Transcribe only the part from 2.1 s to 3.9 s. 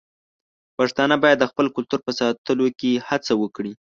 ساتلو کې هڅه وکړي.